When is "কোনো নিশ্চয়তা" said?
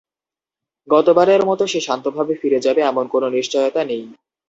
3.07-3.81